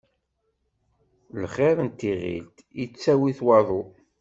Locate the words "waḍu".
3.45-3.83